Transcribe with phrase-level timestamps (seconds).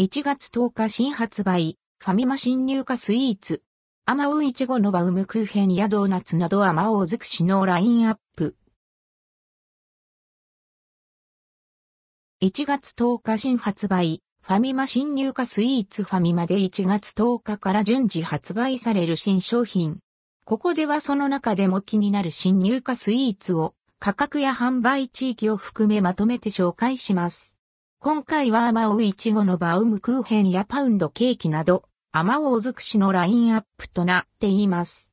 [0.00, 3.64] 1月10日新発売、ファミマ新入荷スイーツ。
[4.06, 8.54] アマオイチゴのバウムクーヘンやドーナツなどアマオ尽くしのラインアップ。
[12.40, 19.98] 1月10日新発売、ファミマ新入荷スイーツファミマで1月10日から順次発売される新商品。
[20.44, 27.57] ここではその中でも気になる新入荷スイーツを価格や販売地域を含めまとめて紹介します。
[28.00, 35.12] 今回はアマオイチゴのバウムクーヘンやパウンドケーキなど、アマオ尽くしのラインアップとなっています。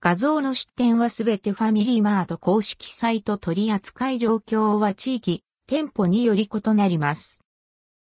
[0.00, 7.40] 画像の出展はすべてファミリーマート公式サイト取扱い状況は地域、店舗により異なります。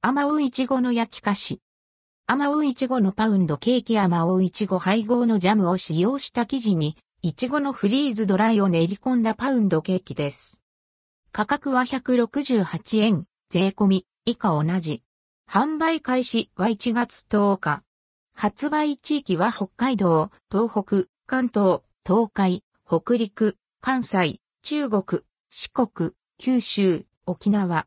[0.00, 1.60] アマオイチゴの焼き菓子。
[2.26, 10.62] アマオイチゴのパウンドケーキアマオイチゴ配合のジャムを使用した生地に、イチゴのフリーズドライを練り込んだパウンドケーキです。
[11.30, 15.02] 価格は168円、税込み、以下同じ。
[15.50, 17.82] 販売開始は1月10日。
[18.34, 27.86] 発売地域は北海道、東北、関東、東海、北陸、関西、中国、四国、九州、沖縄。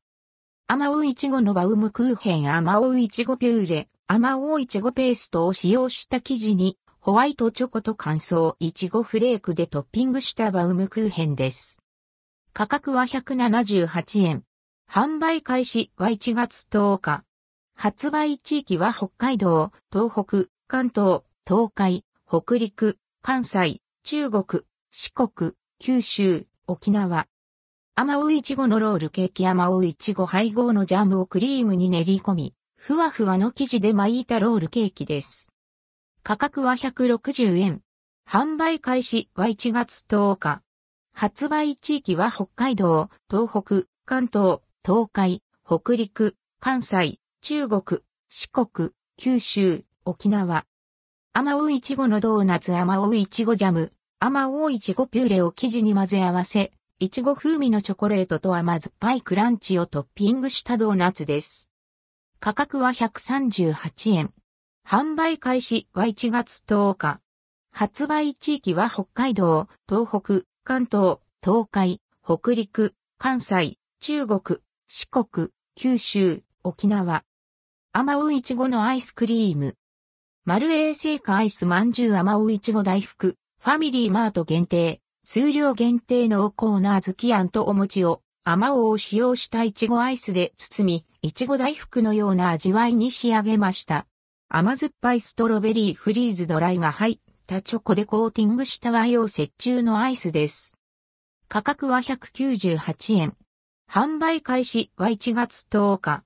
[0.67, 11.79] アマオイチゴのバウムクーヘンアマオイチゴピューレ、アマオイチゴペーストを使用した生地に、ホワイトチョコと乾燥イチゴフレークでトッピングしたバウムクーヘンです。
[12.51, 14.43] 価格は178円。
[14.93, 17.23] 販売開始は1月10日。
[17.77, 27.27] 発売地域は北海道、東北、関東、東海、北陸、関西、中国、四国、九州、沖縄。
[27.95, 35.47] アマオイチゴのロールケーキアマオイチゴ配合のジャムをクリームに練り込み、ふわふわの生地で巻いたロールケーキです。
[36.21, 37.81] 価格は160円。
[38.29, 40.61] 販売開始は1月10日。
[41.13, 50.65] 発売地域は北海道、東北、関東、東海、北陸、関西、中国、四国、九州、沖縄。
[51.33, 61.69] アマオイチゴのドーナツアマオイチゴジャム、アマオイチゴピューレを生地に混ぜ合わせ、いちご風味のチョコレートと甘酸っぱいクランチをトッピングしたドーナツです。
[62.39, 64.33] 価格は138円。
[64.83, 67.21] 販売開始は1月10日。
[67.71, 74.59] 発売地域は北海道、東北、関東、東海、北陸、関西、中国、
[74.93, 77.23] 四国、九州、沖縄。
[77.93, 79.77] アマウイチゴのアイスクリーム。
[80.43, 84.99] 丸衛製菓アイスまんじゅうアマウイチゴ大福、ファミリーマート限定。
[85.23, 94.07] 数量限定の濃厚な小豆あんとお餅を、甘おを使用したいちごアイスで包み、いちご大福のような味わいに仕上げました。
[94.49, 100.73] 甘酸っぱいストロベリーフリーズドライが入ったチョコでコーティングした和洋折衷のアイスです。
[101.47, 103.37] 価格は198円。
[103.93, 106.23] 販売開始は1月10日。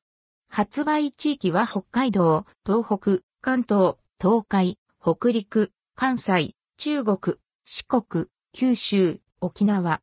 [0.47, 10.01] 発売地域は北海道、東北、関東、東海、北陸、関西、中国、四国、九州、沖縄。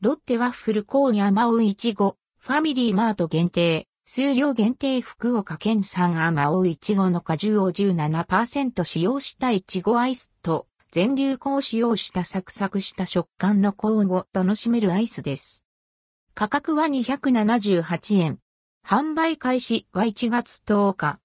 [0.00, 15.65] ロッテワッフルコーニャマウイチゴ、ファミリーマート限定、数量限定福岡県産アマオイチゴの果汁を17%使用したイチゴアイスと、全粒粉を使用したサクサクした食感のコーンを楽しめるアイスです。
[16.38, 18.40] 価格は278円。
[18.86, 21.18] 販売開始は1月10日。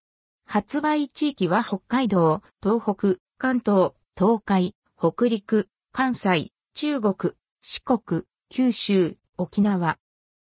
[0.46, 9.98] 発売地域は北海道、東北、関東、東海、北陸、関西、中国、四国、九州、沖縄。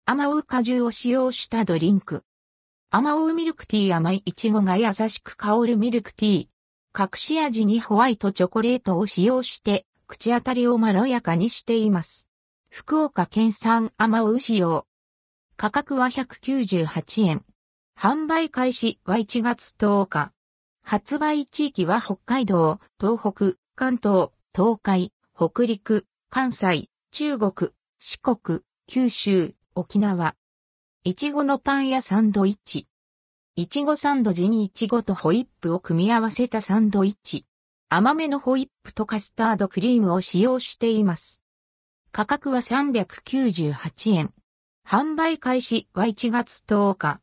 [0.06, 2.26] アマウ果汁を使用したドリンク。
[2.90, 7.02] アマウミルクティー甘いイチゴが優しく香るミルクティー。
[7.02, 12.28] 隠し味にホワイトチョコレートを使用して、口当たりをまろやかにしています。
[12.74, 14.88] 福岡県産アマウ使用。
[15.58, 17.44] 価格は198円。
[18.00, 20.32] 販売開始は1月10日。
[20.82, 30.36] 発売地域は北海道、東北、関東、東海、北陸、関西、中国、四国、九州、沖縄。
[31.04, 32.88] いちごのパンやサンドイッチ。
[33.58, 37.46] いちごサンド地にいちごとホイップを組み合わせたサンドイッチ。
[37.90, 41.41] 甘めのホイップとカスタードクリームを使用しています。
[42.14, 44.34] 価格は398円。
[44.86, 47.22] 販売開始は1月10日。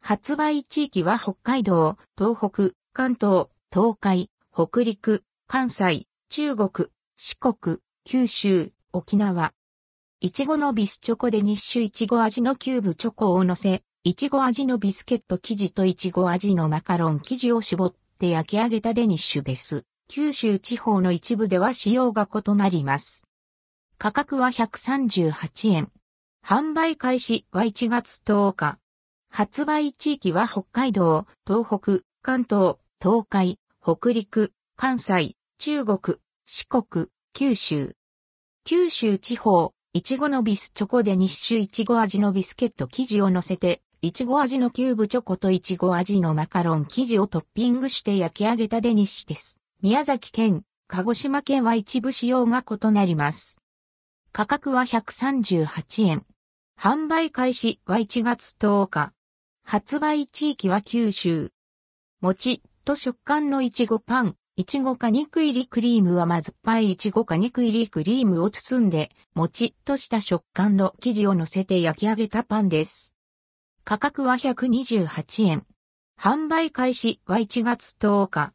[0.00, 9.52] 発売地域は北海道、東北、関東、東海、北陸、関西、中国、四国、九州、沖縄。
[10.20, 19.84] いちごのビスチョコで日種いちご味のキューブチョコを乗せ、いちご味のビスケット生地といちご味のマカロン生地を絞って焼き上げたデニッシュです。
[20.08, 23.26] 九州地方の一部では仕様が異なります。
[24.02, 25.92] 価格は138円。
[26.42, 28.78] 販売開始は1月10日。
[29.28, 36.16] 発売地域は北海道、東北、関東、東海、北陸、関西、中国、
[36.46, 37.94] 四国、九州。
[38.64, 49.58] 九州地方、いちごのビスチョコで日種いちご味のビスケット生地を乗せて、いちご味のキューブチョコといちご味のマカロン生地をトッピングして焼き上げたデニッシュです。
[49.82, 53.59] 宮崎県、鹿児島県は一部仕様が異なります。
[54.32, 56.24] 価格は138円。
[56.80, 59.12] 販売開始は1月10日。
[59.64, 61.50] 発売地域は九州。
[62.20, 73.12] もちと食感のいちごパン、いちご果肉入りクリームはまずっぱいいちご果肉入りクリームを包んで、もちっとした食感の生地を乗せて焼き上げたパンです。
[73.82, 75.66] 価格は128円。
[76.16, 78.52] 販売開始は1月10日。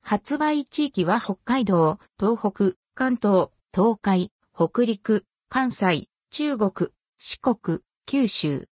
[0.00, 8.66] 発売地域は北海道、東北、関東、東海、北陸、関西、中国、四国、九州。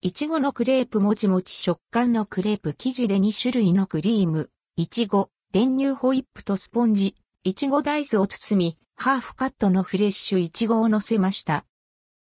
[0.00, 11.64] いちごのクレープもちもち食感のクレープ生地で2種類のクリーム、いちご、練乳ホイップとスポンジ、いちごダイスを包み、ハーフカットのフレッシュいちごを乗せました。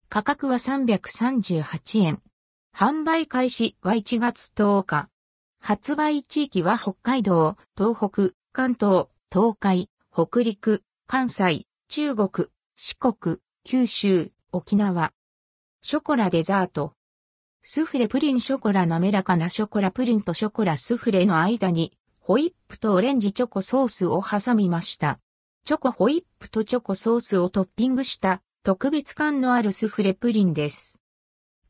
[0.09, 2.23] 価格は338円。
[2.75, 5.11] 販売開始は1月10日。
[5.61, 12.49] 発売地域は北海道、東北、関東、東海、北陸、関西、中国、
[12.79, 15.15] 四国、九州、沖縄。
[15.81, 16.93] ショコラデザート。
[17.63, 25.19] スフレプリンショコラ滑らかなショコラプリンとショコラスフレの間に、ホイップとオレンジチョコソースを挟みました。
[25.65, 30.99] チョコホイップとチョコソースをトッピングした特別感のあるスフレプリンです。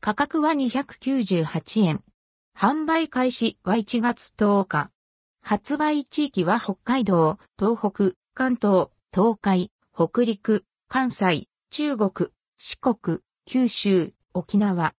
[0.01, 2.03] 価格は298円。
[2.53, 4.91] 販売開始は1月10日。
[5.41, 14.93] 発売地域は北海道、東北、関東、東海、北陸、関西、中国、四国、九州、沖縄。